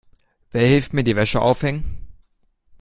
Wer 0.49 0.65
hilft 0.65 0.93
mir 0.93 1.03
die 1.03 1.15
Wäsche 1.15 1.39
aufhängen? 1.43 2.07